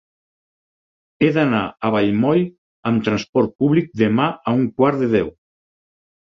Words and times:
He 1.23 1.27
d'anar 1.35 1.59
a 1.69 1.91
Vallmoll 1.95 2.41
amb 2.93 3.05
trasport 3.09 3.53
públic 3.65 3.93
demà 4.03 4.27
a 4.31 4.55
un 4.63 4.67
quart 4.81 5.05
de 5.05 5.13
deu. 5.15 5.31